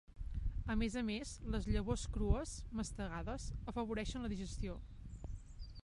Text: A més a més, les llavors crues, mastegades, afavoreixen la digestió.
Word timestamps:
A 0.73 0.75
més 0.83 0.95
a 1.01 1.03
més, 1.09 1.33
les 1.55 1.67
llavors 1.75 2.05
crues, 2.15 2.55
mastegades, 2.81 3.47
afavoreixen 3.73 4.27
la 4.27 4.33
digestió. 4.35 4.79